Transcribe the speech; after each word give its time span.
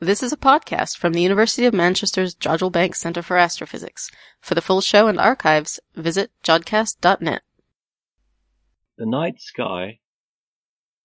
This 0.00 0.22
is 0.22 0.30
a 0.30 0.36
podcast 0.36 0.98
from 0.98 1.14
the 1.14 1.22
University 1.22 1.64
of 1.64 1.72
Manchester's 1.72 2.34
Jodrell 2.34 2.70
Bank 2.70 2.94
Centre 2.94 3.22
for 3.22 3.38
Astrophysics. 3.38 4.10
For 4.42 4.54
the 4.54 4.60
full 4.60 4.82
show 4.82 5.08
and 5.08 5.18
archives, 5.18 5.80
visit 5.94 6.30
jodcast.net. 6.44 7.40
The 8.98 9.06
Night 9.06 9.40
Sky 9.40 10.00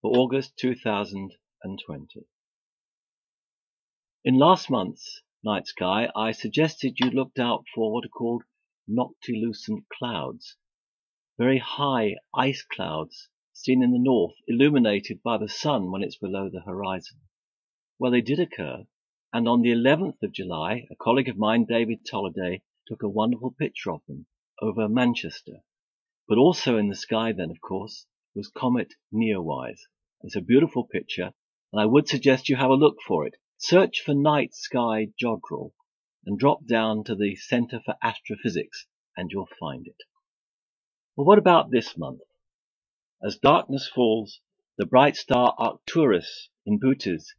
for 0.02 0.12
August 0.12 0.58
2020. 0.58 2.26
In 4.26 4.36
last 4.38 4.70
month's 4.70 5.22
Night 5.42 5.68
Sky, 5.68 6.10
I 6.14 6.34
suggested 6.34 7.00
you 7.00 7.12
looked 7.12 7.40
out 7.40 7.64
for 7.74 7.94
what 7.94 8.04
are 8.04 8.10
called 8.10 8.44
noctilucent 8.90 9.86
clouds, 9.98 10.58
very 11.38 11.60
high 11.60 12.16
ice 12.36 12.66
clouds 12.70 13.30
seen 13.54 13.82
in 13.84 13.94
the 13.94 14.00
north, 14.00 14.36
illuminated 14.50 15.24
by 15.24 15.38
the 15.38 15.48
sun 15.48 15.92
when 15.92 16.04
it's 16.04 16.18
below 16.18 16.50
the 16.50 16.64
horizon. 16.66 17.22
Well, 18.02 18.10
they 18.10 18.22
did 18.22 18.40
occur, 18.40 18.88
and 19.32 19.48
on 19.48 19.62
the 19.62 19.70
11th 19.70 20.24
of 20.24 20.32
July, 20.32 20.88
a 20.90 20.96
colleague 20.96 21.30
of 21.30 21.38
mine, 21.38 21.66
David 21.66 22.04
Tolliday, 22.04 22.64
took 22.88 23.04
a 23.04 23.08
wonderful 23.08 23.52
picture 23.52 23.92
of 23.92 24.04
them 24.08 24.26
over 24.60 24.90
Manchester. 24.90 25.62
But 26.28 26.40
also 26.40 26.78
in 26.80 26.90
the 26.90 26.96
sky 26.96 27.32
then, 27.32 27.52
of 27.52 27.62
course, 27.62 28.08
was 28.34 28.48
Comet 28.48 28.96
Neowise. 29.14 29.82
It's 30.24 30.36
a 30.36 30.42
beautiful 30.42 30.84
picture, 30.84 31.36
and 31.72 31.80
I 31.80 31.86
would 31.86 32.08
suggest 32.08 32.50
you 32.50 32.56
have 32.56 32.72
a 32.72 32.74
look 32.74 32.98
for 33.06 33.28
it. 33.28 33.36
Search 33.60 34.02
for 34.02 34.16
Night 34.16 34.56
Sky 34.56 35.10
Jodrell 35.16 35.74
and 36.26 36.40
drop 36.40 36.66
down 36.66 37.04
to 37.04 37.14
the 37.14 37.36
Center 37.36 37.82
for 37.86 37.98
Astrophysics 38.02 38.88
and 39.16 39.30
you'll 39.32 39.48
find 39.60 39.86
it. 39.86 40.02
Well, 41.16 41.28
what 41.28 41.38
about 41.38 41.70
this 41.70 41.96
month? 41.96 42.22
As 43.24 43.38
darkness 43.38 43.88
falls, 43.88 44.40
the 44.76 44.88
bright 44.88 45.18
star 45.18 45.54
Arcturus 45.60 46.50
in 46.66 46.80
Bootes 46.80 47.36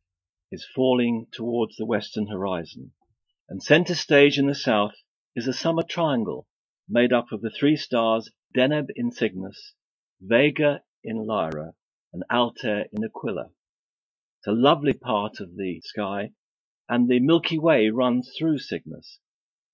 is 0.52 0.66
falling 0.74 1.27
towards 1.33 1.77
the 1.77 1.87
western 1.87 2.27
horizon, 2.27 2.92
and 3.48 3.62
center 3.62 3.95
stage 3.95 4.38
in 4.38 4.47
the 4.47 4.55
south 4.55 4.94
is 5.34 5.48
a 5.48 5.53
summer 5.53 5.83
triangle 5.83 6.47
made 6.86 7.11
up 7.11 7.33
of 7.33 7.41
the 7.41 7.50
three 7.50 7.75
stars 7.75 8.31
Deneb 8.55 8.91
in 8.94 9.11
Cygnus, 9.11 9.72
Vega 10.20 10.83
in 11.03 11.27
Lyra, 11.27 11.72
and 12.12 12.22
Altair 12.31 12.86
in 12.92 13.03
Aquila. 13.03 13.50
It's 14.39 14.47
a 14.47 14.53
lovely 14.53 14.92
part 14.92 15.41
of 15.41 15.56
the 15.56 15.81
sky, 15.81 16.34
and 16.87 17.09
the 17.09 17.20
Milky 17.20 17.59
Way 17.59 17.89
runs 17.89 18.31
through 18.37 18.59
Cygnus. 18.59 19.20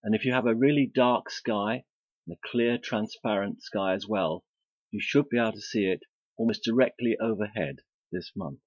And 0.05 0.15
if 0.15 0.25
you 0.25 0.33
have 0.33 0.47
a 0.47 0.55
really 0.55 0.87
dark 0.87 1.29
sky, 1.29 1.85
and 2.25 2.37
a 2.37 2.49
clear 2.49 2.79
transparent 2.79 3.63
sky 3.63 3.95
as 3.95 4.07
well, 4.07 4.45
you 4.93 5.01
should 5.01 5.29
be 5.29 5.39
able 5.39 5.53
to 5.53 5.61
see 5.61 5.87
it 5.87 6.05
almost 6.37 6.63
directly 6.63 7.17
overhead 7.21 7.81
this 8.13 8.31
month. 8.37 8.61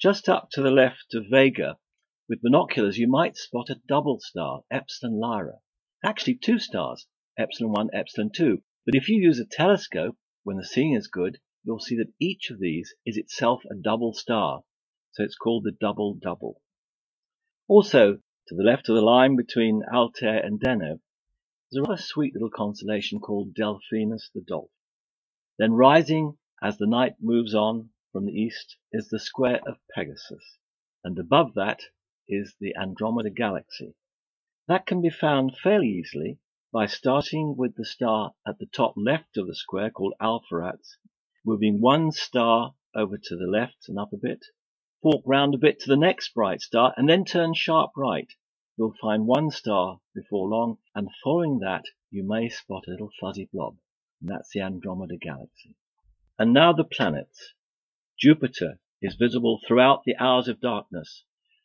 Just 0.00 0.28
up 0.28 0.50
to 0.50 0.60
the 0.60 0.72
left 0.72 1.14
of 1.14 1.26
Vega, 1.30 1.78
with 2.28 2.42
binoculars, 2.42 2.98
you 2.98 3.06
might 3.06 3.36
spot 3.36 3.70
a 3.70 3.80
double 3.86 4.18
star, 4.18 4.64
Epsilon 4.70 5.20
Lyrae. 5.20 5.60
Actually, 6.02 6.34
two 6.34 6.58
stars, 6.58 7.06
Epsilon 7.38 7.72
1, 7.72 7.90
Epsilon 7.92 8.30
2. 8.30 8.62
But 8.84 8.96
if 8.96 9.08
you 9.08 9.22
use 9.22 9.38
a 9.38 9.44
telescope, 9.44 10.18
when 10.42 10.56
the 10.56 10.64
seeing 10.64 10.94
is 10.94 11.06
good, 11.06 11.38
you'll 11.62 11.78
see 11.78 11.96
that 11.96 12.12
each 12.18 12.50
of 12.50 12.58
these 12.58 12.94
is 13.06 13.16
itself 13.16 13.62
a 13.70 13.74
double 13.76 14.12
star. 14.12 14.64
So 15.12 15.22
it's 15.22 15.36
called 15.36 15.64
the 15.64 15.70
double 15.72 16.14
double. 16.14 16.60
Also, 17.68 18.14
to 18.48 18.54
the 18.54 18.64
left 18.64 18.88
of 18.88 18.96
the 18.96 19.00
line 19.00 19.36
between 19.36 19.84
Altair 19.84 20.44
and 20.44 20.60
Deneb, 20.60 21.00
there's 21.70 21.86
a 21.86 21.88
rather 21.88 22.02
sweet 22.02 22.34
little 22.34 22.50
constellation 22.50 23.20
called 23.20 23.54
Delphinus 23.54 24.30
the 24.34 24.40
Dolphin. 24.40 24.70
Then 25.58 25.72
rising 25.72 26.36
as 26.60 26.78
the 26.78 26.86
night 26.86 27.14
moves 27.20 27.54
on 27.54 27.90
from 28.14 28.26
the 28.26 28.40
east 28.40 28.76
is 28.92 29.08
the 29.08 29.18
square 29.18 29.60
of 29.66 29.76
Pegasus, 29.92 30.58
and 31.02 31.18
above 31.18 31.54
that 31.54 31.80
is 32.28 32.54
the 32.60 32.72
Andromeda 32.76 33.28
Galaxy. 33.28 33.96
That 34.68 34.86
can 34.86 35.02
be 35.02 35.10
found 35.10 35.56
fairly 35.56 35.88
easily 35.88 36.38
by 36.72 36.86
starting 36.86 37.56
with 37.56 37.74
the 37.74 37.84
star 37.84 38.36
at 38.46 38.60
the 38.60 38.66
top 38.66 38.94
left 38.96 39.36
of 39.36 39.48
the 39.48 39.54
square 39.56 39.90
called 39.90 40.14
Alpheratz, 40.20 40.96
moving 41.44 41.80
one 41.80 42.12
star 42.12 42.76
over 42.94 43.18
to 43.18 43.36
the 43.36 43.48
left 43.48 43.88
and 43.88 43.98
up 43.98 44.12
a 44.12 44.16
bit, 44.16 44.44
fork 45.02 45.24
round 45.26 45.56
a 45.56 45.58
bit 45.58 45.80
to 45.80 45.88
the 45.88 45.96
next 45.96 46.34
bright 46.34 46.60
star, 46.60 46.94
and 46.96 47.08
then 47.08 47.24
turn 47.24 47.52
sharp 47.52 47.90
right. 47.96 48.32
You'll 48.78 48.94
find 49.00 49.26
one 49.26 49.50
star 49.50 50.00
before 50.14 50.48
long, 50.48 50.78
and 50.94 51.08
following 51.24 51.58
that 51.58 51.86
you 52.12 52.22
may 52.22 52.48
spot 52.48 52.84
a 52.86 52.92
little 52.92 53.10
fuzzy 53.20 53.48
blob, 53.52 53.76
and 54.20 54.30
that's 54.30 54.50
the 54.50 54.60
Andromeda 54.60 55.16
Galaxy. 55.16 55.74
And 56.38 56.52
now 56.52 56.72
the 56.72 56.84
planets. 56.84 57.54
Jupiter 58.16 58.78
is 59.02 59.16
visible 59.16 59.60
throughout 59.66 60.04
the 60.04 60.14
hours 60.18 60.46
of 60.46 60.60
darkness, 60.60 61.24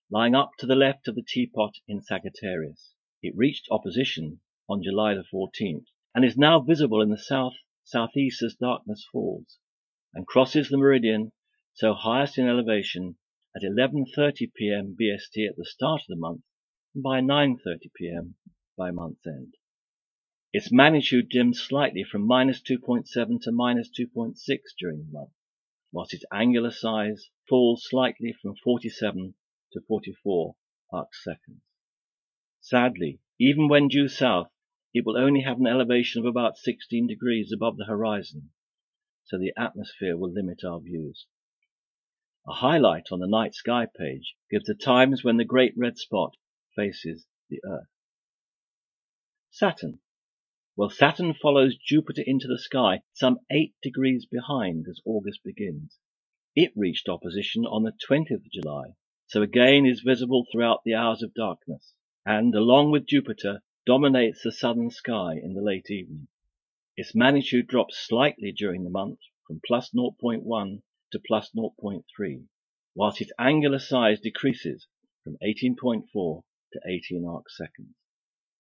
lying 0.10 0.34
up 0.34 0.50
to 0.58 0.66
the 0.66 0.76
left 0.76 1.08
of 1.08 1.14
the 1.14 1.22
teapot 1.22 1.76
in 1.88 2.02
Sagittarius. 2.02 2.96
It 3.22 3.38
reached 3.38 3.68
opposition 3.70 4.40
on 4.68 4.82
July 4.82 5.14
the 5.14 5.24
14th, 5.32 5.86
and 6.16 6.26
is 6.26 6.40
now 6.40 6.60
visible 6.60 7.04
in 7.04 7.10
the 7.12 7.20
south 7.20 7.54
southeast 7.84 8.42
as 8.42 8.56
darkness 8.56 9.06
falls, 9.12 9.60
and 10.12 10.26
crosses 10.26 10.70
the 10.70 10.78
meridian, 10.78 11.34
so 11.76 11.94
highest 11.94 12.40
in 12.40 12.48
elevation, 12.48 13.18
at 13.56 13.62
11.30 13.62 14.52
p.m. 14.52 14.98
BST 15.00 15.48
at 15.48 15.56
the 15.56 15.66
start 15.66 16.02
of 16.02 16.08
the 16.08 16.16
month, 16.16 16.42
and 16.96 17.04
by 17.04 17.22
9.30 17.22 17.94
p.m. 17.96 18.38
by 18.76 18.90
month's 18.90 19.28
end. 19.28 19.54
Its 20.52 20.72
magnitude 20.72 21.30
dims 21.30 21.62
slightly 21.62 22.04
from 22.04 22.26
minus 22.26 22.60
2.7 22.60 23.40
to 23.44 23.52
minus 23.52 23.92
2.6 23.92 24.36
during 24.80 25.06
the 25.06 25.12
month, 25.12 25.30
whilst 25.92 26.14
its 26.14 26.26
angular 26.32 26.72
size 26.72 27.30
falls 27.48 27.86
slightly 27.88 28.32
from 28.32 28.56
47 28.56 29.34
to 29.74 29.82
44 29.88 30.56
arc 30.92 31.14
seconds. 31.16 31.62
Sadly, 32.60 33.20
even 33.40 33.68
when 33.68 33.88
due 33.88 34.08
south, 34.08 34.52
it 34.94 35.06
will 35.06 35.18
only 35.18 35.42
have 35.42 35.60
an 35.60 35.68
elevation 35.68 36.20
of 36.20 36.26
about 36.26 36.58
16 36.58 37.08
degrees 37.08 37.52
above 37.52 37.78
the 37.78 37.86
horizon, 37.86 38.52
so 39.24 39.38
the 39.38 39.54
atmosphere 39.58 40.18
will 40.18 40.32
limit 40.32 40.64
our 40.64 40.80
views. 40.80 41.28
A 42.48 42.54
highlight 42.54 43.12
on 43.12 43.20
the 43.20 43.28
night 43.28 43.54
sky 43.54 43.86
page 43.86 44.36
gives 44.50 44.66
the 44.66 44.74
times 44.74 45.24
when 45.24 45.38
the 45.38 45.46
great 45.46 45.74
red 45.78 45.98
spot 45.98 46.36
faces 46.76 47.28
the 47.50 47.62
Earth. 47.64 47.90
Saturn 49.52 50.00
well, 50.80 50.90
Saturn 50.90 51.34
follows 51.34 51.76
Jupiter 51.76 52.24
into 52.26 52.48
the 52.48 52.58
sky 52.58 53.02
some 53.12 53.40
eight 53.52 53.76
degrees 53.84 54.26
behind 54.26 54.86
as 54.90 55.02
August 55.04 55.44
begins. 55.44 56.00
It 56.56 56.72
reached 56.74 57.10
opposition 57.10 57.66
on 57.66 57.84
the 57.84 57.92
20th 57.92 58.46
of 58.46 58.50
July, 58.50 58.96
so 59.28 59.42
again 59.42 59.86
is 59.86 60.00
visible 60.00 60.48
throughout 60.50 60.86
the 60.86 60.94
hours 60.94 61.22
of 61.22 61.34
darkness, 61.34 61.96
and, 62.26 62.56
along 62.56 62.92
with 62.92 63.08
Jupiter, 63.08 63.62
dominates 63.86 64.42
the 64.42 64.54
southern 64.54 64.90
sky 64.90 65.34
in 65.34 65.54
the 65.54 65.62
late 65.62 65.92
evening. 65.92 66.30
Its 66.96 67.14
magnitude 67.14 67.68
drops 67.68 67.98
slightly 67.98 68.54
during 68.54 68.86
the 68.86 68.90
month 68.90 69.20
from 69.46 69.60
plus 69.68 69.92
0.1 69.94 70.82
to 71.12 71.20
plus 71.20 71.52
0.3, 71.54 72.48
whilst 72.96 73.20
its 73.20 73.34
angular 73.38 73.80
size 73.80 74.22
decreases 74.22 74.88
from 75.26 75.36
18.4 75.44 76.44
to 76.72 76.80
18 76.88 77.26
arc 77.26 77.50
seconds. 77.50 77.99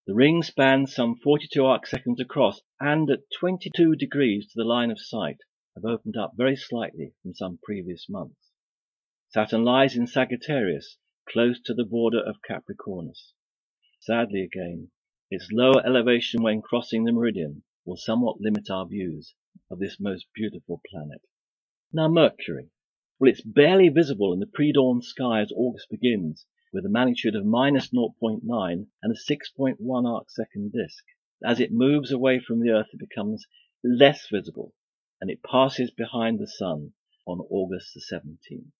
The 0.09 0.15
ring 0.15 0.41
spans 0.41 0.95
some 0.95 1.17
42 1.17 1.63
arc 1.63 1.85
seconds 1.85 2.19
across, 2.19 2.63
and 2.79 3.11
at 3.11 3.29
22 3.39 3.95
degrees 3.95 4.47
to 4.47 4.53
the 4.55 4.63
line 4.63 4.89
of 4.89 4.99
sight 4.99 5.41
have 5.75 5.85
opened 5.85 6.17
up 6.17 6.35
very 6.35 6.55
slightly 6.55 7.13
from 7.21 7.35
some 7.35 7.59
previous 7.61 8.09
months. 8.09 8.49
Saturn 9.27 9.63
lies 9.63 9.95
in 9.95 10.07
Sagittarius, 10.07 10.97
close 11.27 11.61
to 11.61 11.75
the 11.75 11.85
border 11.85 12.19
of 12.23 12.41
Capricornus. 12.41 13.33
Sadly 13.99 14.41
again, 14.41 14.89
its 15.29 15.51
lower 15.51 15.85
elevation 15.85 16.41
when 16.41 16.63
crossing 16.63 17.03
the 17.03 17.11
meridian 17.11 17.61
will 17.85 17.95
somewhat 17.95 18.41
limit 18.41 18.67
our 18.71 18.87
views 18.87 19.35
of 19.69 19.77
this 19.77 19.99
most 19.99 20.25
beautiful 20.33 20.81
planet. 20.89 21.21
Now 21.93 22.07
Mercury. 22.07 22.71
Well, 23.19 23.29
it's 23.29 23.41
barely 23.41 23.89
visible 23.89 24.33
in 24.33 24.39
the 24.39 24.47
pre-dawn 24.47 25.03
sky 25.03 25.41
as 25.41 25.51
August 25.55 25.91
begins, 25.91 26.47
with 26.71 26.85
a 26.85 26.89
magnitude 26.89 27.35
of 27.35 27.43
minus 27.43 27.89
0.9 27.89 28.41
and 29.01 29.11
a 29.11 29.15
6.1 29.15 30.05
arc 30.05 30.29
second 30.29 30.71
disk. 30.71 31.03
As 31.43 31.59
it 31.59 31.71
moves 31.71 32.11
away 32.11 32.39
from 32.39 32.59
the 32.59 32.69
Earth, 32.69 32.89
it 32.93 32.99
becomes 32.99 33.47
less 33.83 34.27
visible, 34.29 34.75
and 35.19 35.31
it 35.31 35.41
passes 35.41 35.89
behind 35.89 36.37
the 36.37 36.45
Sun 36.45 36.93
on 37.25 37.39
August 37.49 37.95
the 37.95 38.01
17th. 38.01 38.71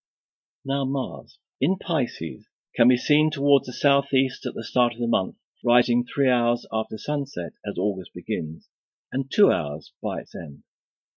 Now 0.64 0.84
Mars, 0.84 1.38
in 1.60 1.78
Pisces, 1.78 2.46
can 2.76 2.86
be 2.86 2.96
seen 2.96 3.30
towards 3.30 3.66
the 3.66 3.72
southeast 3.72 4.46
at 4.46 4.54
the 4.54 4.62
start 4.62 4.94
of 4.94 5.00
the 5.00 5.08
month, 5.08 5.34
rising 5.64 6.04
three 6.04 6.28
hours 6.28 6.66
after 6.72 6.96
sunset 6.96 7.54
as 7.66 7.76
August 7.76 8.14
begins, 8.14 8.68
and 9.10 9.30
two 9.30 9.50
hours 9.50 9.92
by 10.00 10.20
its 10.20 10.34
end. 10.36 10.62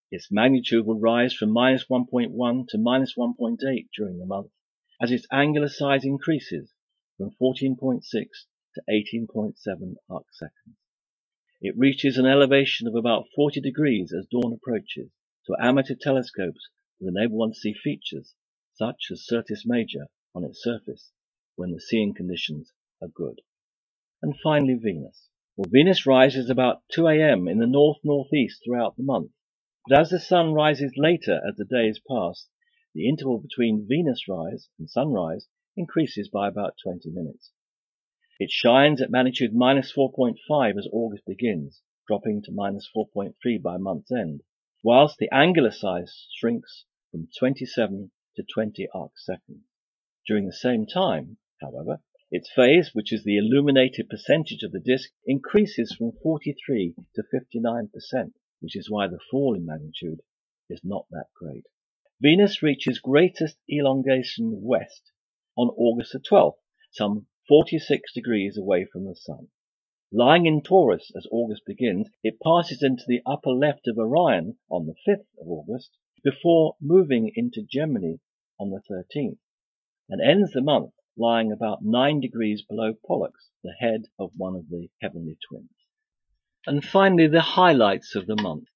Its 0.09 0.31
magnitude 0.31 0.87
will 0.87 0.99
rise 0.99 1.33
from 1.33 1.51
minus 1.51 1.85
1.1 1.85 2.67
to 2.69 2.77
minus 2.79 3.15
1.8 3.15 3.89
during 3.95 4.17
the 4.17 4.25
month, 4.25 4.49
as 5.03 5.11
its 5.11 5.27
angular 5.33 5.67
size 5.67 6.05
increases 6.05 6.71
from 7.17 7.29
14.6 7.41 8.01
to 8.73 8.81
18.7 8.89 9.95
arc 10.09 10.25
seconds. 10.31 10.77
It 11.59 11.77
reaches 11.77 12.17
an 12.17 12.25
elevation 12.25 12.88
of 12.88 12.95
about 12.95 13.25
40 13.35 13.59
degrees 13.59 14.13
as 14.17 14.27
dawn 14.31 14.53
approaches, 14.53 15.11
so 15.44 15.57
amateur 15.59 15.95
telescopes 16.00 16.69
will 17.01 17.09
enable 17.09 17.35
one 17.35 17.51
to 17.51 17.59
see 17.59 17.73
features, 17.73 18.33
such 18.75 19.07
as 19.11 19.25
Syrtis 19.25 19.63
Major, 19.65 20.07
on 20.33 20.45
its 20.45 20.63
surface, 20.63 21.11
when 21.57 21.71
the 21.71 21.81
seeing 21.81 22.13
conditions 22.13 22.71
are 23.01 23.09
good. 23.09 23.41
And 24.21 24.39
finally, 24.41 24.75
Venus. 24.75 25.27
Well, 25.57 25.69
Venus 25.69 26.05
rises 26.05 26.50
about 26.50 26.83
2 26.94 27.07
a.m. 27.07 27.50
in 27.50 27.59
the 27.59 27.67
north-northeast 27.67 28.61
throughout 28.63 28.95
the 28.95 29.03
month. 29.03 29.31
But 29.85 30.00
as 30.00 30.11
the 30.11 30.19
sun 30.19 30.53
rises 30.53 30.94
later 30.95 31.41
as 31.45 31.57
the 31.57 31.65
days 31.65 32.00
pass, 32.09 32.47
the 32.93 33.09
interval 33.09 33.39
between 33.39 33.87
Venus 33.87 34.27
rise 34.27 34.69
and 34.77 34.89
sunrise 34.89 35.47
increases 35.75 36.29
by 36.29 36.47
about 36.47 36.77
20 36.83 37.09
minutes. 37.09 37.51
It 38.39 38.51
shines 38.51 39.01
at 39.01 39.09
magnitude 39.09 39.53
minus 39.53 39.91
4.5 39.91 40.77
as 40.77 40.87
August 40.91 41.25
begins, 41.25 41.81
dropping 42.07 42.41
to 42.43 42.51
minus 42.51 42.89
4.3 42.95 43.61
by 43.61 43.77
month's 43.77 44.11
end, 44.11 44.43
whilst 44.83 45.17
the 45.17 45.29
angular 45.31 45.71
size 45.71 46.27
shrinks 46.35 46.85
from 47.09 47.29
27 47.39 48.11
to 48.35 48.43
20 48.43 48.87
arc 48.93 49.17
seconds. 49.17 49.63
During 50.27 50.45
the 50.45 50.53
same 50.53 50.85
time, 50.85 51.37
however, 51.61 52.01
its 52.31 52.51
phase, 52.51 52.93
which 52.93 53.13
is 53.13 53.23
the 53.23 53.37
illuminated 53.37 54.09
percentage 54.09 54.63
of 54.63 54.71
the 54.71 54.79
disk, 54.79 55.11
increases 55.25 55.95
from 55.95 56.11
43 56.23 56.95
to 57.15 57.23
59%, 57.23 58.33
which 58.59 58.75
is 58.75 58.89
why 58.89 59.07
the 59.07 59.19
fall 59.29 59.55
in 59.55 59.65
magnitude 59.65 60.21
is 60.69 60.81
not 60.83 61.05
that 61.11 61.27
great. 61.35 61.65
Venus 62.25 62.63
reaches 62.63 62.99
greatest 62.99 63.57
elongation 63.69 64.61
west 64.61 65.11
on 65.57 65.67
August 65.75 66.13
the 66.13 66.19
12th, 66.19 66.55
some 66.89 67.27
46 67.49 68.13
degrees 68.13 68.57
away 68.57 68.85
from 68.85 69.03
the 69.03 69.13
Sun. 69.13 69.49
Lying 70.09 70.45
in 70.45 70.61
Taurus 70.61 71.11
as 71.17 71.27
August 71.31 71.63
begins, 71.65 72.07
it 72.23 72.39
passes 72.39 72.81
into 72.81 73.03
the 73.05 73.21
upper 73.25 73.49
left 73.49 73.89
of 73.89 73.97
Orion 73.97 74.57
on 74.69 74.85
the 74.85 74.95
5th 75.05 75.25
of 75.37 75.49
August 75.49 75.97
before 76.23 76.77
moving 76.79 77.29
into 77.35 77.61
Gemini 77.61 78.19
on 78.57 78.69
the 78.69 78.81
13th, 78.89 79.39
and 80.07 80.21
ends 80.21 80.53
the 80.53 80.61
month 80.61 80.93
lying 81.17 81.51
about 81.51 81.83
9 81.83 82.21
degrees 82.21 82.61
below 82.61 82.93
Pollux, 83.05 83.49
the 83.65 83.75
head 83.81 84.05
of 84.17 84.31
one 84.37 84.55
of 84.55 84.69
the 84.69 84.87
heavenly 85.01 85.37
twins. 85.45 85.71
And 86.65 86.85
finally, 86.85 87.27
the 87.27 87.41
highlights 87.41 88.15
of 88.15 88.27
the 88.27 88.41
month. 88.41 88.69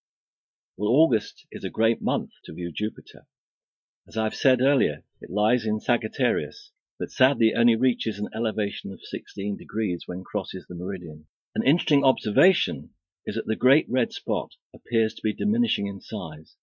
Well, 0.76 0.90
August 0.90 1.48
is 1.50 1.64
a 1.64 1.70
great 1.70 2.02
month 2.02 2.32
to 2.44 2.54
view 2.54 2.74
Jupiter. 2.76 3.26
As 4.10 4.16
I've 4.16 4.36
said 4.36 4.62
earlier, 4.62 5.04
it 5.20 5.30
lies 5.30 5.66
in 5.66 5.82
Sagittarius, 5.82 6.72
but 6.98 7.12
sadly 7.12 7.54
only 7.54 7.76
reaches 7.76 8.20
an 8.20 8.30
elevation 8.34 8.94
of 8.94 9.04
16 9.04 9.58
degrees 9.58 10.08
when 10.08 10.24
crosses 10.24 10.66
the 10.66 10.76
meridian. 10.76 11.28
An 11.56 11.64
interesting 11.64 12.06
observation 12.06 12.92
is 13.26 13.36
that 13.36 13.48
the 13.48 13.58
great 13.58 13.86
red 13.90 14.14
spot 14.14 14.56
appears 14.74 15.14
to 15.16 15.22
be 15.22 15.34
diminishing 15.34 15.88
in 15.88 16.00
size. 16.00 16.56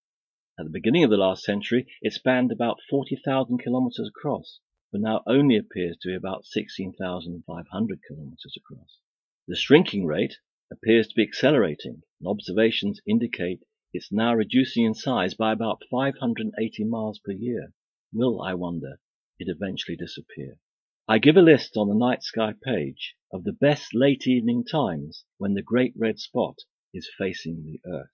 At 0.59 0.65
the 0.65 0.71
beginning 0.71 1.05
of 1.05 1.11
the 1.11 1.19
last 1.19 1.45
century, 1.45 1.87
it 2.01 2.15
spanned 2.15 2.51
about 2.51 2.81
40,000 2.89 3.59
kilometers 3.59 4.09
across, 4.09 4.61
but 4.91 5.03
now 5.03 5.23
only 5.27 5.59
appears 5.59 5.99
to 5.99 6.09
be 6.09 6.15
about 6.15 6.47
16,500 6.47 8.01
kilometers 8.09 8.57
across. 8.57 9.01
The 9.47 9.55
shrinking 9.55 10.07
rate 10.07 10.39
appears 10.71 11.09
to 11.09 11.15
be 11.15 11.25
accelerating, 11.25 12.05
and 12.21 12.27
observations 12.27 13.03
indicate 13.07 13.65
it's 13.95 14.11
now 14.11 14.35
reducing 14.35 14.85
in 14.85 14.93
size 14.93 15.35
by 15.35 15.53
about 15.53 15.85
580 15.89 16.85
miles 16.85 17.21
per 17.21 17.31
year. 17.31 17.73
Will, 18.13 18.43
I 18.43 18.53
wonder, 18.55 18.99
it 19.39 19.47
eventually 19.49 19.97
disappear? 19.97 20.59
I 21.07 21.19
give 21.19 21.37
a 21.37 21.43
list 21.43 21.77
on 21.77 21.89
the 21.89 21.95
night 21.95 22.25
sky 22.25 22.55
page 22.61 23.15
of 23.33 23.45
the 23.45 23.53
best 23.53 23.95
late 23.95 24.27
evening 24.27 24.65
times 24.65 25.25
when 25.39 25.55
the 25.55 25.63
great 25.63 25.95
red 25.97 26.19
spot 26.19 26.57
is 26.93 27.09
facing 27.17 27.63
the 27.63 27.81
earth. 27.89 28.11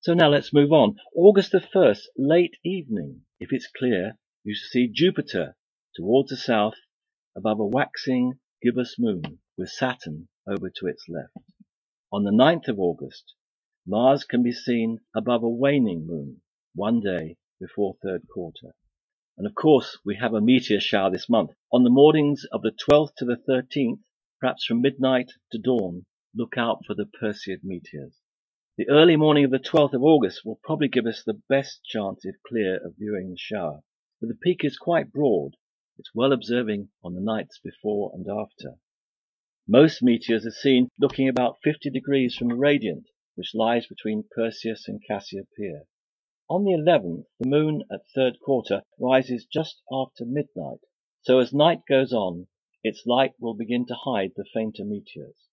So 0.00 0.14
now 0.14 0.30
let's 0.30 0.52
move 0.52 0.72
on. 0.72 0.96
August 1.14 1.52
the 1.52 1.60
1st, 1.60 2.06
late 2.16 2.56
evening. 2.64 3.22
If 3.38 3.52
it's 3.52 3.68
clear, 3.68 4.18
you 4.42 4.56
shall 4.56 4.68
see 4.70 4.88
Jupiter 4.92 5.56
towards 5.94 6.30
the 6.30 6.36
south 6.36 6.74
above 7.36 7.60
a 7.60 7.66
waxing 7.66 8.40
gibbous 8.60 8.96
moon 8.98 9.38
with 9.56 9.68
Saturn 9.68 10.26
over 10.44 10.70
to 10.70 10.86
its 10.88 11.08
left. 11.08 11.36
On 12.12 12.24
the 12.24 12.32
9th 12.32 12.66
of 12.66 12.80
August, 12.80 13.34
Mars 13.90 14.22
can 14.22 14.40
be 14.44 14.52
seen 14.52 15.00
above 15.16 15.42
a 15.42 15.48
waning 15.48 16.06
moon 16.06 16.40
one 16.76 17.00
day 17.00 17.36
before 17.58 17.96
third 18.00 18.28
quarter. 18.32 18.72
And 19.36 19.48
of 19.48 19.56
course, 19.56 19.98
we 20.04 20.14
have 20.14 20.32
a 20.32 20.40
meteor 20.40 20.78
shower 20.78 21.10
this 21.10 21.28
month. 21.28 21.50
On 21.72 21.82
the 21.82 21.90
mornings 21.90 22.44
of 22.52 22.62
the 22.62 22.70
12th 22.70 23.16
to 23.16 23.24
the 23.24 23.34
13th, 23.34 23.98
perhaps 24.38 24.64
from 24.64 24.80
midnight 24.80 25.32
to 25.50 25.58
dawn, 25.58 26.06
look 26.32 26.56
out 26.56 26.86
for 26.86 26.94
the 26.94 27.04
Perseid 27.04 27.64
meteors. 27.64 28.20
The 28.76 28.88
early 28.88 29.16
morning 29.16 29.44
of 29.44 29.50
the 29.50 29.58
12th 29.58 29.94
of 29.94 30.04
August 30.04 30.44
will 30.44 30.60
probably 30.62 30.86
give 30.86 31.06
us 31.06 31.24
the 31.24 31.42
best 31.48 31.82
chance, 31.82 32.24
if 32.24 32.36
clear, 32.46 32.76
of 32.76 32.94
viewing 32.96 33.30
the 33.30 33.36
shower. 33.36 33.82
But 34.20 34.28
the 34.28 34.36
peak 34.36 34.64
is 34.64 34.78
quite 34.78 35.12
broad 35.12 35.56
it's 35.98 36.14
well 36.14 36.32
observing 36.32 36.90
on 37.02 37.14
the 37.14 37.20
nights 37.20 37.58
before 37.58 38.12
and 38.14 38.26
after. 38.28 38.78
Most 39.66 40.00
meteors 40.00 40.46
are 40.46 40.52
seen 40.52 40.88
looking 40.96 41.28
about 41.28 41.58
50 41.64 41.90
degrees 41.90 42.36
from 42.36 42.48
the 42.48 42.54
radiant, 42.54 43.08
which 43.40 43.54
lies 43.54 43.86
between 43.86 44.28
Perseus 44.36 44.86
and 44.86 45.02
Cassiopeia. 45.02 45.86
On 46.50 46.62
the 46.62 46.72
11th, 46.72 47.24
the 47.38 47.48
moon 47.48 47.82
at 47.90 48.06
third 48.14 48.38
quarter 48.38 48.82
rises 48.98 49.46
just 49.46 49.80
after 49.90 50.26
midnight, 50.26 50.80
so 51.22 51.38
as 51.38 51.50
night 51.50 51.80
goes 51.88 52.12
on, 52.12 52.48
its 52.84 53.06
light 53.06 53.32
will 53.40 53.54
begin 53.54 53.86
to 53.86 53.94
hide 53.94 54.32
the 54.36 54.44
fainter 54.44 54.84
meteors. 54.84 55.48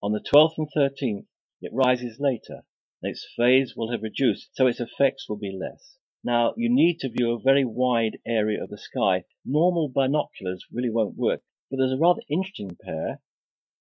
On 0.00 0.12
the 0.12 0.20
12th 0.20 0.58
and 0.58 0.68
13th, 0.76 1.26
it 1.60 1.72
rises 1.72 2.20
later, 2.20 2.64
and 3.02 3.10
its 3.10 3.26
phase 3.36 3.74
will 3.76 3.90
have 3.90 4.04
reduced, 4.04 4.54
so 4.54 4.68
its 4.68 4.78
effects 4.78 5.28
will 5.28 5.36
be 5.36 5.50
less. 5.50 5.98
Now, 6.22 6.54
you 6.56 6.68
need 6.68 7.00
to 7.00 7.08
view 7.08 7.32
a 7.32 7.40
very 7.40 7.64
wide 7.64 8.20
area 8.24 8.62
of 8.62 8.70
the 8.70 8.78
sky. 8.78 9.24
Normal 9.44 9.88
binoculars 9.88 10.64
really 10.70 10.90
won't 10.90 11.16
work, 11.16 11.42
but 11.68 11.78
there's 11.78 11.90
a 11.90 11.98
rather 11.98 12.22
interesting 12.30 12.76
pair 12.80 13.20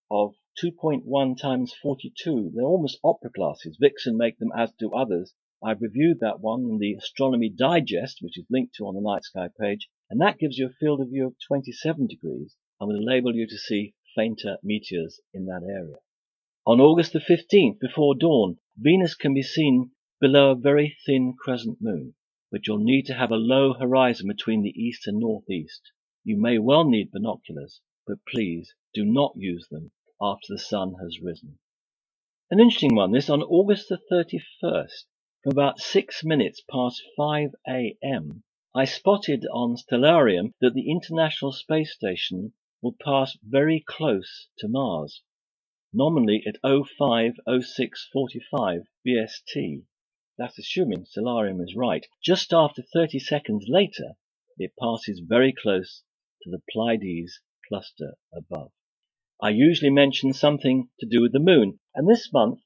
of 0.10 0.36
2.1 0.64 1.38
times 1.38 1.74
42. 1.74 2.52
They're 2.54 2.66
almost 2.66 3.00
opera 3.04 3.32
glasses. 3.32 3.78
Vixen 3.80 4.18
make 4.18 4.38
them 4.38 4.52
as 4.56 4.72
do 4.74 4.92
others. 4.92 5.34
I've 5.64 5.82
reviewed 5.82 6.20
that 6.20 6.40
one 6.40 6.70
in 6.70 6.78
the 6.80 6.94
Astronomy 6.94 7.50
Digest, 7.50 8.22
which 8.22 8.38
is 8.38 8.46
linked 8.50 8.76
to 8.76 8.88
on 8.88 8.96
the 8.96 9.02
night 9.02 9.24
sky 9.24 9.50
page, 9.60 9.90
and 10.10 10.20
that 10.22 10.38
gives 10.38 10.58
you 10.58 10.68
a 10.68 10.74
field 10.74 11.02
of 11.02 11.10
view 11.10 11.28
of 11.28 11.36
27 11.48 12.08
degrees 12.08 12.56
and 12.80 12.88
will 12.88 13.02
enable 13.02 13.36
you 13.36 13.48
to 13.48 13.58
see 13.58 13.94
fainter 14.16 14.58
meteors 14.62 15.22
in 15.34 15.46
that 15.46 15.64
area. 15.64 15.98
On 16.66 16.82
August 16.82 17.14
the 17.14 17.20
15th, 17.20 17.80
before 17.80 18.16
dawn, 18.16 18.58
Venus 18.78 19.16
can 19.16 19.34
be 19.34 19.42
seen 19.42 19.92
below 20.20 20.52
a 20.52 20.56
very 20.56 20.96
thin 21.06 21.34
crescent 21.38 21.82
moon 21.82 22.16
but 22.54 22.68
you'll 22.68 22.78
need 22.78 23.04
to 23.04 23.16
have 23.16 23.32
a 23.32 23.36
low 23.36 23.74
horizon 23.74 24.28
between 24.28 24.62
the 24.62 24.80
east 24.80 25.08
and 25.08 25.18
northeast. 25.20 25.92
You 26.24 26.38
may 26.38 26.60
well 26.60 26.88
need 26.88 27.12
binoculars, 27.12 27.82
but 28.06 28.26
please 28.28 28.76
do 28.94 29.06
not 29.06 29.34
use 29.38 29.66
them 29.70 29.92
after 30.22 30.46
the 30.50 30.60
sun 30.60 30.96
has 31.02 31.22
risen. 31.22 31.58
An 32.52 32.60
interesting 32.60 32.96
one, 32.96 33.12
this 33.12 33.30
on 33.30 33.42
August 33.42 33.90
the 33.90 34.00
31st, 34.12 35.06
from 35.42 35.52
about 35.52 35.80
six 35.80 36.24
minutes 36.24 36.62
past 36.70 37.02
5 37.18 37.56
a.m., 37.68 38.44
I 38.76 38.86
spotted 38.86 39.46
on 39.52 39.78
Stellarium 39.78 40.54
that 40.60 40.74
the 40.74 40.92
International 40.92 41.52
Space 41.52 41.94
Station 41.94 42.54
will 42.82 42.96
pass 43.02 43.38
very 43.42 43.80
close 43.80 44.50
to 44.58 44.68
Mars, 44.68 45.22
nominally 45.94 46.44
at 46.46 46.58
050645 46.64 48.82
BST. 49.08 49.86
That's 50.38 50.60
assuming 50.60 51.06
Stellarium 51.06 51.64
is 51.64 51.76
right. 51.76 52.06
Just 52.22 52.52
after 52.52 52.82
30 52.82 53.20
seconds 53.20 53.66
later, 53.68 54.16
it 54.58 54.74
passes 54.78 55.20
very 55.20 55.54
close 55.54 56.04
to 56.42 56.50
the 56.50 56.62
Pleiades 56.70 57.40
cluster 57.68 58.16
above. 58.34 58.72
I 59.42 59.50
usually 59.50 59.92
mention 59.92 60.34
something 60.34 60.90
to 61.00 61.06
do 61.06 61.22
with 61.22 61.34
the 61.34 61.40
moon, 61.40 61.80
and 61.96 62.08
this 62.10 62.32
month 62.32 62.62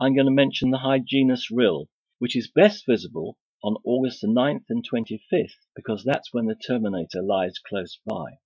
I'm 0.00 0.14
going 0.14 0.26
to 0.26 0.32
mention 0.32 0.70
the 0.70 0.78
Hyginus 0.78 1.50
Rill, 1.50 1.88
which 2.18 2.36
is 2.36 2.50
best 2.50 2.86
visible 2.86 3.38
on 3.62 3.76
August 3.84 4.20
the 4.20 4.28
9th 4.28 4.64
and 4.68 4.84
25th, 4.86 5.56
because 5.74 6.04
that's 6.04 6.32
when 6.32 6.46
the 6.46 6.54
Terminator 6.54 7.22
lies 7.22 7.58
close 7.58 7.98
by. 8.06 8.38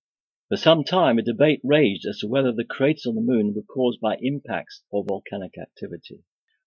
For 0.47 0.57
some 0.57 0.83
time, 0.83 1.19
a 1.19 1.21
debate 1.21 1.61
raged 1.63 2.05
as 2.05 2.19
to 2.19 2.27
whether 2.27 2.51
the 2.51 2.63
craters 2.63 3.05
on 3.05 3.15
the 3.15 3.21
moon 3.21 3.53
were 3.53 3.61
caused 3.61 3.99
by 3.99 4.17
impacts 4.21 4.83
or 4.89 5.03
volcanic 5.03 5.57
activity. 5.57 6.23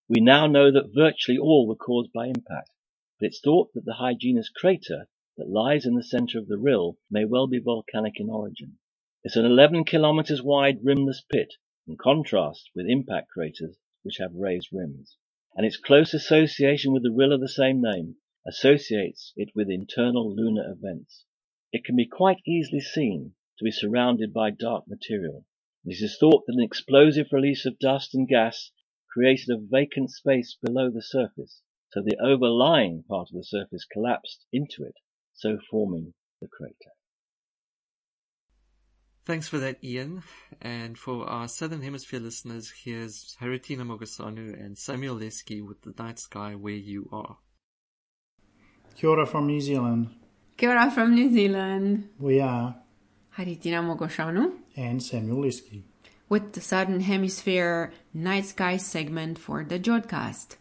We 0.07 0.21
now 0.21 0.47
know 0.47 0.71
that 0.71 0.93
virtually 0.93 1.37
all 1.37 1.67
were 1.67 1.75
caused 1.75 2.13
by 2.13 2.27
impact, 2.27 2.71
but 3.19 3.27
it's 3.27 3.41
thought 3.41 3.73
that 3.73 3.85
the 3.85 3.95
Hyginus 3.99 4.53
crater 4.53 5.07
that 5.37 5.49
lies 5.49 5.85
in 5.85 5.95
the 5.95 6.03
center 6.03 6.39
of 6.39 6.47
the 6.47 6.57
rill 6.57 6.97
may 7.09 7.25
well 7.25 7.47
be 7.47 7.59
volcanic 7.59 8.19
in 8.19 8.29
origin. 8.29 8.77
It's 9.25 9.37
an 9.37 9.45
11 9.45 9.85
kilometers 9.85 10.43
wide 10.43 10.83
rimless 10.83 11.21
pit, 11.21 11.53
in 11.87 11.95
contrast 11.95 12.69
with 12.75 12.89
impact 12.89 13.29
craters 13.29 13.77
which 14.01 14.17
have 14.17 14.35
raised 14.35 14.73
rims. 14.73 15.15
And 15.55 15.65
its 15.65 15.77
close 15.77 16.13
association 16.13 16.91
with 16.91 17.03
the 17.03 17.11
rill 17.13 17.31
of 17.31 17.39
the 17.39 17.47
same 17.47 17.81
name 17.81 18.17
associates 18.45 19.31
it 19.37 19.55
with 19.55 19.69
internal 19.69 20.29
lunar 20.35 20.69
events. 20.69 21.23
It 21.71 21.85
can 21.85 21.95
be 21.95 22.05
quite 22.05 22.41
easily 22.45 22.81
seen 22.81 23.35
to 23.59 23.63
be 23.63 23.71
surrounded 23.71 24.33
by 24.33 24.49
dark 24.49 24.89
material. 24.89 25.45
It 25.85 26.01
is 26.01 26.17
thought 26.17 26.45
that 26.45 26.55
an 26.55 26.61
explosive 26.61 27.31
release 27.31 27.65
of 27.65 27.79
dust 27.79 28.13
and 28.13 28.27
gas 28.27 28.73
created 29.07 29.51
a 29.51 29.57
vacant 29.57 30.11
space 30.11 30.57
below 30.61 30.89
the 30.89 31.01
surface, 31.01 31.61
so 31.93 32.01
the 32.01 32.17
overlying 32.21 33.03
part 33.03 33.29
of 33.29 33.37
the 33.37 33.45
surface 33.45 33.85
collapsed 33.85 34.45
into 34.51 34.83
it, 34.83 34.95
so 35.31 35.59
forming 35.69 36.13
the 36.41 36.49
crater. 36.49 36.91
Thanks 39.25 39.47
for 39.47 39.57
that, 39.59 39.81
Ian. 39.83 40.23
And 40.61 40.97
for 40.97 41.25
our 41.29 41.47
Southern 41.47 41.81
Hemisphere 41.81 42.19
listeners, 42.19 42.73
here's 42.83 43.37
Haritina 43.41 43.83
Mogoshanu 43.85 44.53
and 44.59 44.77
Samuel 44.77 45.15
Leski 45.17 45.65
with 45.65 45.81
The 45.81 45.93
Night 45.97 46.19
Sky 46.19 46.55
Where 46.55 46.73
You 46.73 47.07
Are. 47.11 47.37
Kia 48.95 49.09
ora 49.09 49.25
from 49.25 49.47
New 49.47 49.61
Zealand. 49.61 50.09
Kia 50.57 50.69
ora 50.71 50.91
from 50.91 51.15
New 51.15 51.31
Zealand. 51.31 52.09
We 52.19 52.41
are 52.41 52.75
Haritina 53.37 53.81
Mogoshanu 53.81 54.51
and 54.75 55.01
Samuel 55.01 55.37
Leski. 55.43 55.83
with 56.29 56.53
the 56.53 56.61
Southern 56.61 56.99
Hemisphere 57.01 57.91
Night 58.13 58.45
Sky 58.45 58.77
segment 58.77 59.37
for 59.39 59.63
the 59.63 59.79
Jodcast. 59.79 60.57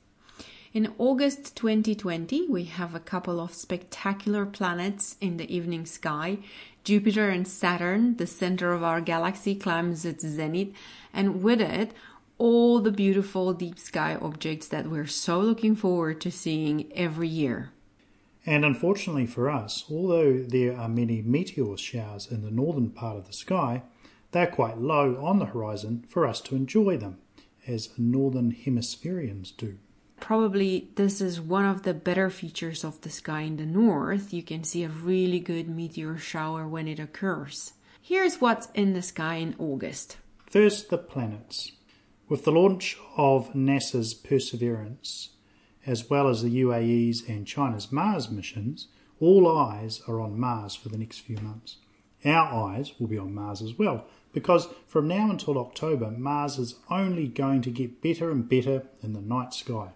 In 0.75 0.95
August 0.97 1.55
2020, 1.57 2.49
we 2.49 2.64
have 2.64 2.95
a 2.95 3.00
couple 3.00 3.38
of 3.38 3.52
spectacular 3.52 4.47
planets 4.47 5.19
in 5.21 5.37
the 5.37 5.55
evening 5.55 5.85
sky. 5.85 6.38
Jupiter 6.83 7.29
and 7.29 7.47
Saturn, 7.47 8.17
the 8.17 8.26
center 8.26 8.73
of 8.73 8.83
our 8.83 9.02
galaxy, 9.02 9.55
climbs 9.55 10.07
its 10.07 10.26
zenith, 10.26 10.71
and 11.12 11.43
with 11.43 11.61
it, 11.61 11.93
all 12.38 12.81
the 12.81 12.91
beautiful 12.91 13.52
deep 13.52 13.79
sky 13.79 14.17
objects 14.17 14.67
that 14.69 14.87
we're 14.87 15.07
so 15.07 15.41
looking 15.41 15.76
forward 15.76 16.23
to 16.23 16.31
seeing 16.31 16.91
every 16.95 17.29
year. 17.29 17.69
And 18.47 18.64
unfortunately 18.64 19.26
for 19.26 19.50
us, 19.50 19.85
although 19.91 20.38
there 20.38 20.75
are 20.75 20.88
many 20.88 21.21
meteor 21.21 21.76
showers 21.76 22.26
in 22.26 22.41
the 22.41 22.50
northern 22.50 22.88
part 22.88 23.19
of 23.19 23.26
the 23.26 23.35
sky, 23.35 23.83
they're 24.31 24.47
quite 24.47 24.79
low 24.79 25.23
on 25.23 25.38
the 25.38 25.52
horizon 25.52 26.07
for 26.09 26.26
us 26.26 26.41
to 26.41 26.57
enjoy 26.57 26.97
them, 26.97 27.19
as 27.67 27.91
northern 27.99 28.52
hemispherians 28.52 29.55
do. 29.55 29.76
Probably 30.23 30.88
this 30.95 31.21
is 31.21 31.41
one 31.41 31.64
of 31.64 31.83
the 31.83 31.93
better 31.93 32.31
features 32.31 32.85
of 32.85 33.00
the 33.00 33.11
sky 33.11 33.41
in 33.41 33.57
the 33.57 33.67
north. 33.67 34.33
You 34.33 34.45
can 34.45 34.62
see 34.62 34.85
a 34.85 34.88
really 34.88 35.41
good 35.41 35.69
meteor 35.69 36.17
shower 36.17 36.67
when 36.69 36.87
it 36.87 37.00
occurs. 37.00 37.73
Here's 38.00 38.41
what's 38.41 38.69
in 38.73 38.93
the 38.93 39.02
sky 39.02 39.35
in 39.35 39.57
August. 39.59 40.19
First, 40.47 40.91
the 40.91 40.97
planets. 40.97 41.73
With 42.29 42.45
the 42.45 42.52
launch 42.52 42.97
of 43.17 43.52
NASA's 43.52 44.14
Perseverance, 44.14 45.31
as 45.85 46.09
well 46.09 46.29
as 46.29 46.45
the 46.45 46.62
UAE's 46.62 47.29
and 47.29 47.45
China's 47.45 47.91
Mars 47.91 48.31
missions, 48.31 48.87
all 49.19 49.59
eyes 49.59 50.02
are 50.07 50.21
on 50.21 50.38
Mars 50.38 50.76
for 50.76 50.88
the 50.88 50.99
next 50.99 51.19
few 51.19 51.38
months. 51.38 51.79
Our 52.25 52.71
eyes 52.71 52.93
will 53.00 53.09
be 53.09 53.19
on 53.19 53.35
Mars 53.35 53.61
as 53.61 53.76
well, 53.76 54.07
because 54.33 54.69
from 54.87 55.09
now 55.09 55.29
until 55.31 55.59
October, 55.59 56.12
Mars 56.12 56.59
is 56.59 56.76
only 56.88 57.26
going 57.26 57.61
to 57.62 57.73
get 57.73 58.00
better 58.00 58.31
and 58.31 58.49
better 58.49 58.85
in 59.02 59.14
the 59.14 59.21
night 59.21 59.52
sky. 59.52 59.95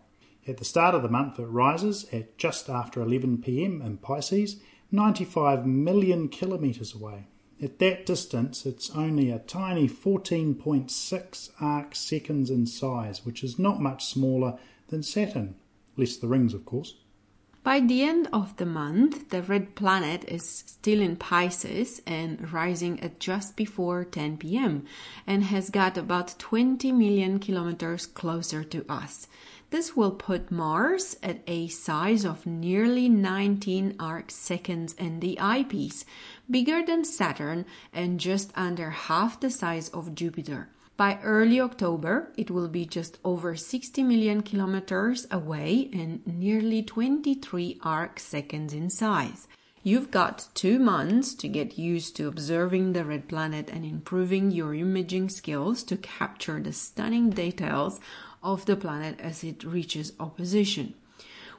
At 0.48 0.58
the 0.58 0.64
start 0.64 0.94
of 0.94 1.02
the 1.02 1.08
month, 1.08 1.40
it 1.40 1.46
rises 1.46 2.06
at 2.12 2.38
just 2.38 2.68
after 2.68 3.02
11 3.02 3.38
pm 3.38 3.82
in 3.82 3.98
Pisces, 3.98 4.60
95 4.92 5.66
million 5.66 6.28
kilometres 6.28 6.94
away. 6.94 7.26
At 7.60 7.78
that 7.80 8.06
distance, 8.06 8.64
it's 8.64 8.90
only 8.90 9.30
a 9.30 9.40
tiny 9.40 9.88
14.6 9.88 11.50
arc 11.60 11.94
seconds 11.96 12.50
in 12.50 12.66
size, 12.66 13.24
which 13.24 13.42
is 13.42 13.58
not 13.58 13.80
much 13.80 14.04
smaller 14.04 14.58
than 14.88 15.02
Saturn, 15.02 15.56
less 15.96 16.16
the 16.16 16.28
rings, 16.28 16.54
of 16.54 16.64
course. 16.64 16.94
By 17.66 17.80
the 17.80 18.02
end 18.02 18.28
of 18.32 18.56
the 18.58 18.66
month, 18.66 19.30
the 19.30 19.42
red 19.42 19.74
planet 19.74 20.24
is 20.28 20.48
still 20.48 21.00
in 21.00 21.16
Pisces 21.16 22.00
and 22.06 22.52
rising 22.52 23.00
at 23.00 23.18
just 23.18 23.56
before 23.56 24.04
10 24.04 24.36
pm 24.36 24.84
and 25.26 25.42
has 25.42 25.70
got 25.70 25.98
about 25.98 26.38
20 26.38 26.92
million 26.92 27.40
kilometers 27.40 28.06
closer 28.06 28.62
to 28.62 28.84
us. 28.88 29.26
This 29.70 29.96
will 29.96 30.12
put 30.12 30.52
Mars 30.52 31.16
at 31.24 31.42
a 31.48 31.66
size 31.66 32.24
of 32.24 32.46
nearly 32.46 33.08
19 33.08 33.96
arc 33.98 34.30
seconds 34.30 34.92
in 34.94 35.18
the 35.18 35.40
eyepiece, 35.40 36.04
bigger 36.48 36.84
than 36.86 37.04
Saturn 37.04 37.66
and 37.92 38.20
just 38.20 38.52
under 38.54 38.90
half 38.90 39.40
the 39.40 39.50
size 39.50 39.88
of 39.88 40.14
Jupiter. 40.14 40.68
By 40.96 41.18
early 41.22 41.60
October, 41.60 42.32
it 42.36 42.50
will 42.50 42.68
be 42.68 42.86
just 42.86 43.18
over 43.24 43.56
60 43.56 44.02
million 44.04 44.42
kilometers 44.42 45.26
away 45.32 45.90
and 45.92 46.24
nearly 46.26 46.82
23 46.82 47.80
arc 47.82 48.20
seconds 48.20 48.72
in 48.72 48.88
size. 48.88 49.48
You've 49.82 50.10
got 50.10 50.48
two 50.54 50.78
months 50.78 51.34
to 51.34 51.48
get 51.48 51.78
used 51.78 52.16
to 52.16 52.28
observing 52.28 52.92
the 52.92 53.04
red 53.04 53.28
planet 53.28 53.68
and 53.70 53.84
improving 53.84 54.50
your 54.50 54.74
imaging 54.74 55.28
skills 55.28 55.82
to 55.84 55.96
capture 55.96 56.60
the 56.60 56.72
stunning 56.72 57.30
details 57.30 58.00
of 58.46 58.64
the 58.64 58.76
planet 58.76 59.20
as 59.20 59.42
it 59.42 59.64
reaches 59.64 60.12
opposition. 60.20 60.94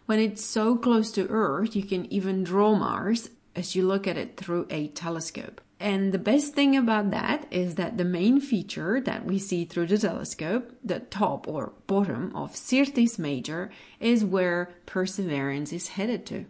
When 0.07 0.19
it's 0.19 0.43
so 0.43 0.77
close 0.77 1.11
to 1.11 1.27
Earth, 1.27 1.75
you 1.75 1.83
can 1.83 2.11
even 2.11 2.45
draw 2.45 2.75
Mars 2.75 3.29
as 3.55 3.75
you 3.75 3.85
look 3.85 4.07
at 4.07 4.17
it 4.17 4.37
through 4.37 4.65
a 4.69 4.87
telescope. 4.87 5.59
And 5.79 6.11
the 6.11 6.17
best 6.17 6.53
thing 6.55 6.75
about 6.75 7.11
that 7.11 7.45
is 7.51 7.75
that 7.75 7.97
the 7.97 8.05
main 8.05 8.39
feature 8.39 9.01
that 9.01 9.25
we 9.25 9.37
see 9.37 9.65
through 9.65 9.87
the 9.87 9.97
telescope, 9.97 10.71
the 10.83 11.01
top 11.01 11.47
or 11.47 11.73
bottom 11.85 12.35
of 12.35 12.55
Syrtis 12.55 13.19
Major, 13.19 13.69
is 13.99 14.23
where 14.23 14.71
Perseverance 14.85 15.73
is 15.73 15.89
headed 15.89 16.25
to. 16.27 16.45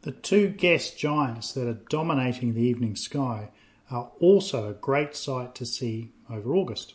The 0.00 0.12
two 0.12 0.48
gas 0.48 0.90
giants 0.90 1.52
that 1.52 1.68
are 1.68 1.78
dominating 1.88 2.54
the 2.54 2.62
evening 2.62 2.96
sky 2.96 3.50
are 3.90 4.10
also 4.18 4.70
a 4.70 4.72
great 4.72 5.14
sight 5.14 5.54
to 5.56 5.66
see 5.66 6.10
over 6.28 6.54
August. 6.54 6.94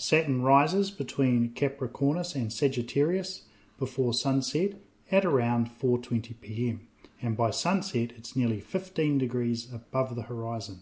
Saturn 0.00 0.40
rises 0.40 0.90
between 0.90 1.50
Capricornus 1.50 2.34
and 2.34 2.50
Sagittarius 2.50 3.42
before 3.78 4.14
sunset 4.14 4.76
at 5.12 5.26
around 5.26 5.70
4:20 5.78 6.40
p.m. 6.40 6.88
and 7.20 7.36
by 7.36 7.50
sunset 7.50 8.12
it's 8.16 8.34
nearly 8.34 8.60
15 8.60 9.18
degrees 9.18 9.68
above 9.70 10.16
the 10.16 10.22
horizon. 10.22 10.80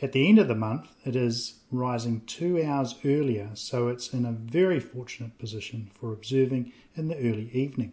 At 0.00 0.12
the 0.12 0.28
end 0.28 0.38
of 0.38 0.46
the 0.46 0.54
month 0.54 0.94
it 1.04 1.16
is 1.16 1.62
rising 1.72 2.20
2 2.26 2.62
hours 2.62 2.94
earlier 3.04 3.50
so 3.54 3.88
it's 3.88 4.14
in 4.14 4.24
a 4.24 4.30
very 4.30 4.78
fortunate 4.78 5.36
position 5.36 5.90
for 5.92 6.12
observing 6.12 6.72
in 6.94 7.08
the 7.08 7.18
early 7.18 7.50
evening. 7.52 7.92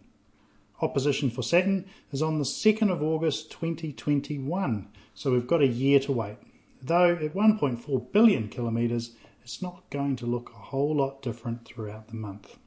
Opposition 0.80 1.28
for 1.28 1.42
Saturn 1.42 1.86
is 2.12 2.22
on 2.22 2.38
the 2.38 2.44
2nd 2.44 2.88
of 2.88 3.02
August 3.02 3.50
2021 3.50 4.86
so 5.12 5.32
we've 5.32 5.48
got 5.48 5.60
a 5.60 5.66
year 5.66 5.98
to 5.98 6.12
wait. 6.12 6.36
Though 6.80 7.16
at 7.16 7.34
1.4 7.34 8.12
billion 8.12 8.48
kilometres 8.48 9.16
it's 9.42 9.62
not 9.62 9.90
going 9.90 10.16
to 10.16 10.26
look 10.26 10.50
a 10.50 10.58
whole 10.58 10.96
lot 10.96 11.22
different 11.22 11.64
throughout 11.64 12.08
the 12.08 12.16
month. 12.16 12.58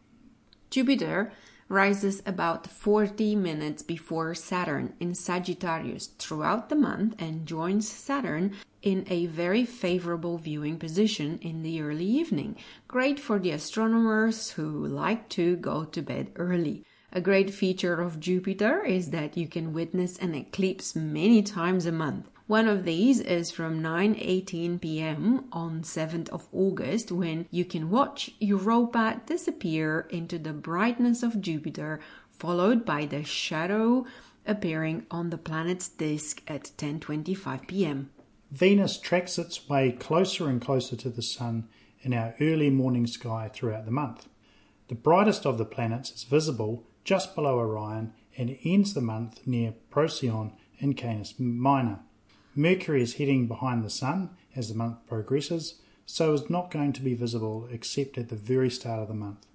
Jupiter 0.70 1.32
rises 1.67 2.22
about 2.25 2.67
40 2.67 3.36
minutes 3.36 3.82
before 3.82 4.36
Saturn 4.36 4.94
in 5.00 5.15
Sagittarius 5.15 6.08
throughout 6.20 6.70
the 6.70 6.75
month 6.75 7.15
and 7.17 7.48
joins 7.48 7.89
Saturn 7.89 8.53
in 8.82 9.05
a 9.10 9.25
very 9.25 9.65
favorable 9.65 10.38
viewing 10.38 10.77
position 10.77 11.39
in 11.41 11.63
the 11.63 11.82
early 11.82 12.05
evening. 12.05 12.55
Great 12.88 13.20
for 13.20 13.39
the 13.39 13.51
astronomers 13.51 14.51
who 14.51 14.86
like 14.86 15.27
to 15.29 15.55
go 15.55 15.86
to 15.86 16.01
bed 16.01 16.32
early. 16.36 16.86
A 17.12 17.22
great 17.22 17.51
feature 17.51 18.01
of 18.01 18.20
Jupiter 18.20 18.84
is 18.84 19.10
that 19.10 19.38
you 19.38 19.48
can 19.48 19.74
witness 19.74 20.17
an 20.20 20.36
eclipse 20.36 20.96
many 20.96 21.41
times 21.41 21.86
a 21.86 21.91
month. 21.91 22.29
One 22.48 22.68
of 22.68 22.86
these 22.86 23.22
is 23.22 23.50
from 23.50 23.82
9:18 23.82 24.80
p.m. 24.80 25.46
on 25.52 25.82
7th 25.82 26.30
of 26.30 26.48
August 26.54 27.12
when 27.12 27.48
you 27.50 27.66
can 27.66 27.90
watch 27.90 28.30
Europa 28.40 29.20
disappear 29.25 30.06
into 30.12 30.38
the 30.38 30.54
brightness 30.54 31.24
of 31.24 31.42
Jupiter 31.42 32.00
followed 32.30 32.86
by 32.86 33.08
the 33.08 33.24
shadow 33.24 34.06
appearing 34.46 35.08
on 35.10 35.32
the 35.32 35.40
planet's 35.40 35.90
disk 35.90 36.44
at 36.48 36.72
10:25 36.78 37.68
p.m. 37.68 38.12
Venus 38.52 39.00
tracks 39.00 39.40
its 39.40 39.68
way 39.68 39.92
closer 39.92 40.48
and 40.48 40.62
closer 40.62 40.96
to 40.96 41.10
the 41.10 41.24
Sun 41.24 41.68
in 42.02 42.14
our 42.14 42.36
early 42.40 42.70
morning 42.70 43.08
sky 43.08 43.50
throughout 43.52 43.86
the 43.86 43.92
month. 43.92 44.28
The 44.90 44.94
brightest 44.94 45.48
of 45.48 45.58
the 45.58 45.66
planets 45.66 46.12
is 46.12 46.24
visible 46.24 46.84
just 47.04 47.34
below 47.34 47.58
Orion 47.58 48.14
and 48.38 48.56
ends 48.64 48.94
the 48.94 49.02
month 49.02 49.48
near 49.48 49.74
Procyon 49.90 50.52
in 50.78 50.94
Canis 50.94 51.40
Minor. 51.40 52.02
Mercury 52.58 53.02
is 53.02 53.16
heading 53.16 53.48
behind 53.48 53.84
the 53.84 53.90
Sun 53.90 54.30
as 54.56 54.70
the 54.70 54.76
month 54.76 55.06
progresses, 55.08 55.76
so 56.06 56.34
is 56.34 56.50
not 56.50 56.72
going 56.72 56.94
to 56.94 57.02
be 57.02 57.14
visible 57.14 57.68
except 57.70 58.18
at 58.18 58.30
the 58.30 58.36
very 58.36 58.70
start 58.70 59.02
of 59.02 59.10
the 59.10 59.14
month, 59.14 59.46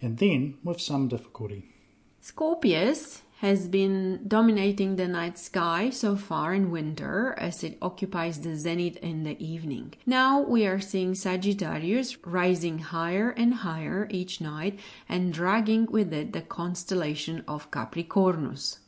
and 0.00 0.18
then 0.18 0.58
with 0.62 0.80
some 0.80 1.08
difficulty. 1.08 1.74
Scorpius 2.20 3.22
has 3.38 3.66
been 3.66 4.20
dominating 4.28 4.94
the 4.94 5.08
night 5.08 5.36
sky 5.36 5.90
so 5.90 6.14
far 6.14 6.54
in 6.54 6.70
winter 6.70 7.34
as 7.36 7.64
it 7.64 7.76
occupies 7.82 8.40
the 8.40 8.56
zenith 8.56 8.96
in 8.98 9.24
the 9.24 9.44
evening. 9.44 9.92
Now 10.06 10.40
we 10.40 10.64
are 10.64 10.80
seeing 10.80 11.16
Sagittarius 11.16 12.24
rising 12.24 12.78
higher 12.78 13.30
and 13.30 13.52
higher 13.54 14.06
each 14.10 14.40
night 14.40 14.78
and 15.08 15.32
dragging 15.32 15.86
with 15.86 16.12
it 16.12 16.32
the 16.32 16.40
constellation 16.40 17.44
of 17.48 17.72
Capricornus. 17.72 18.78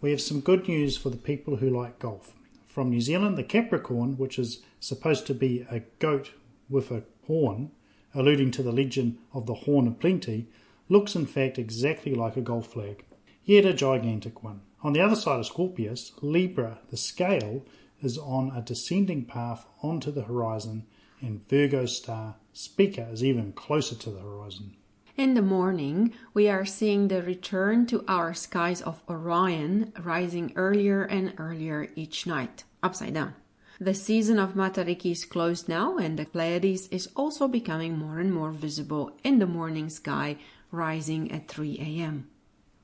We 0.00 0.10
have 0.10 0.20
some 0.20 0.40
good 0.40 0.66
news 0.66 0.96
for 0.96 1.10
the 1.10 1.16
people 1.16 1.56
who 1.56 1.70
like 1.70 2.00
golf. 2.00 2.34
From 2.72 2.88
New 2.88 3.02
Zealand, 3.02 3.36
the 3.36 3.44
Capricorn, 3.44 4.16
which 4.16 4.38
is 4.38 4.62
supposed 4.80 5.26
to 5.26 5.34
be 5.34 5.66
a 5.70 5.80
goat 5.98 6.32
with 6.70 6.90
a 6.90 7.02
horn, 7.26 7.70
alluding 8.14 8.50
to 8.52 8.62
the 8.62 8.72
legend 8.72 9.18
of 9.34 9.44
the 9.44 9.52
Horn 9.52 9.86
of 9.86 10.00
Plenty, 10.00 10.48
looks 10.88 11.14
in 11.14 11.26
fact 11.26 11.58
exactly 11.58 12.14
like 12.14 12.34
a 12.34 12.40
golf 12.40 12.68
flag, 12.72 13.04
yet 13.44 13.66
a 13.66 13.74
gigantic 13.74 14.42
one. 14.42 14.62
On 14.82 14.94
the 14.94 15.02
other 15.02 15.16
side 15.16 15.40
of 15.40 15.44
Scorpius, 15.44 16.12
Libra, 16.22 16.78
the 16.88 16.96
scale, 16.96 17.62
is 18.00 18.16
on 18.16 18.50
a 18.56 18.62
descending 18.62 19.26
path 19.26 19.66
onto 19.82 20.10
the 20.10 20.22
horizon, 20.22 20.86
and 21.20 21.46
Virgo's 21.50 21.94
star 21.94 22.36
Spica, 22.54 23.06
is 23.12 23.22
even 23.22 23.52
closer 23.52 23.96
to 23.96 24.08
the 24.08 24.20
horizon. 24.20 24.78
In 25.14 25.34
the 25.34 25.42
morning, 25.42 26.14
we 26.32 26.48
are 26.48 26.64
seeing 26.64 27.08
the 27.08 27.22
return 27.22 27.84
to 27.88 28.02
our 28.08 28.32
skies 28.32 28.80
of 28.80 29.02
Orion 29.10 29.92
rising 30.02 30.54
earlier 30.56 31.02
and 31.02 31.34
earlier 31.36 31.90
each 31.94 32.26
night, 32.26 32.64
upside 32.82 33.12
down. 33.12 33.34
The 33.78 33.92
season 33.92 34.38
of 34.38 34.54
Matariki 34.54 35.12
is 35.12 35.26
closed 35.26 35.68
now, 35.68 35.98
and 35.98 36.18
the 36.18 36.24
Pleiades 36.24 36.88
is 36.88 37.10
also 37.14 37.46
becoming 37.46 37.98
more 37.98 38.20
and 38.20 38.32
more 38.32 38.52
visible 38.52 39.18
in 39.22 39.38
the 39.38 39.46
morning 39.46 39.90
sky, 39.90 40.38
rising 40.70 41.30
at 41.30 41.46
3 41.46 41.78
a.m. 41.78 42.28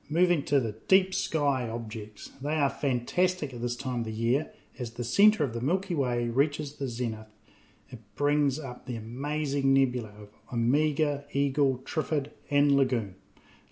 Moving 0.07 0.43
to 0.45 0.59
the 0.59 0.75
deep 0.87 1.15
sky 1.15 1.67
objects. 1.67 2.29
They 2.41 2.55
are 2.55 2.69
fantastic 2.69 3.55
at 3.55 3.61
this 3.61 3.75
time 3.75 4.01
of 4.01 4.05
the 4.05 4.11
year 4.11 4.51
as 4.77 4.91
the 4.91 5.03
centre 5.03 5.43
of 5.43 5.53
the 5.53 5.61
Milky 5.61 5.95
Way 5.95 6.29
reaches 6.29 6.75
the 6.75 6.89
zenith 6.89 7.27
it 7.91 7.99
brings 8.15 8.59
up 8.59 8.85
the 8.85 8.95
amazing 8.95 9.73
nebula 9.73 10.09
of 10.19 10.29
Omega, 10.53 11.25
Eagle, 11.31 11.79
Trifid, 11.79 12.31
and 12.49 12.75
Lagoon. 12.75 13.15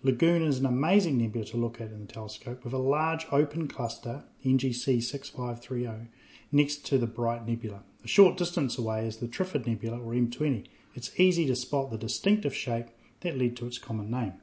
Lagoon 0.04 0.42
is 0.42 0.60
an 0.60 0.66
amazing 0.66 1.18
nebula 1.18 1.46
to 1.46 1.58
look 1.58 1.82
at 1.82 1.92
in 1.92 2.00
the 2.00 2.12
telescope 2.12 2.64
with 2.64 2.74
a 2.74 2.78
large 2.78 3.26
open 3.32 3.68
cluster, 3.68 4.24
NGC 4.46 5.02
6530, 5.04 6.10
next 6.52 6.86
to 6.86 6.98
the 6.98 7.08
Bright 7.08 7.46
Nebula. 7.46 7.82
A 8.04 8.08
short 8.08 8.38
distance 8.38 8.78
away 8.78 9.06
is 9.06 9.18
the 9.18 9.28
Trifid 9.28 9.68
Nebula, 9.68 10.00
or 10.00 10.14
M20. 10.14 10.66
It's 10.96 11.20
easy 11.20 11.46
to 11.48 11.56
spot 11.56 11.92
the 11.92 11.98
distinctive 11.98 12.56
shape 12.56 12.88
that 13.22 13.38
led 13.38 13.58
to 13.58 13.68
its 13.68 13.78
common 13.78 14.10
name. 14.10 14.34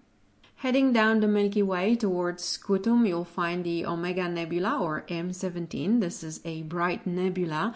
Heading 0.57 0.93
down 0.93 1.21
the 1.21 1.29
Milky 1.29 1.63
Way 1.63 1.95
towards 1.95 2.43
Scutum, 2.43 3.07
you'll 3.07 3.25
find 3.25 3.65
the 3.65 3.85
Omega 3.85 4.29
Nebula 4.29 4.79
or 4.81 5.05
M17. 5.09 6.01
This 6.01 6.23
is 6.23 6.41
a 6.45 6.63
bright 6.63 7.07
nebula 7.07 7.75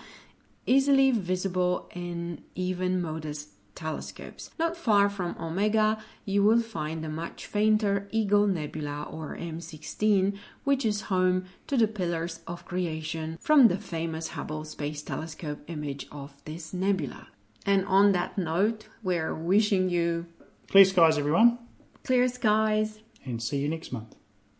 easily 0.69 1.11
visible 1.11 1.89
in 1.95 2.43
even 2.55 3.01
modest 3.01 3.51
telescopes. 3.79 4.51
Not 4.59 4.77
far 4.77 5.09
from 5.09 5.37
Omega, 5.41 5.99
you 6.25 6.43
will 6.43 6.61
find 6.61 7.03
the 7.03 7.09
much 7.09 7.47
fainter 7.47 8.09
Eagle 8.11 8.49
Nebula 8.49 9.07
or 9.09 9.37
M16, 9.37 10.37
which 10.65 10.85
is 10.85 11.03
home 11.03 11.47
to 11.69 11.77
the 11.77 11.87
pillars 11.87 12.41
of 12.47 12.65
creation 12.65 13.39
from 13.41 13.69
the 13.69 13.79
famous 13.79 14.29
Hubble 14.29 14.65
Space 14.65 15.03
Telescope 15.03 15.61
image 15.69 16.09
of 16.11 16.43
this 16.45 16.75
nebula. 16.75 17.29
And 17.65 17.87
on 17.87 18.13
that 18.13 18.37
note, 18.37 18.89
we're 19.03 19.35
wishing 19.35 19.89
you 19.89 20.27
clear 20.69 20.85
skies, 20.85 21.17
everyone, 21.17 21.59
clear 22.03 22.27
skies, 22.29 22.99
and 23.25 23.41
see 23.41 23.59
you 23.59 23.69
next 23.69 23.93
month. 23.93 24.17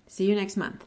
See 0.07 0.27
you 0.29 0.37
next 0.37 0.57
month. 0.57 0.85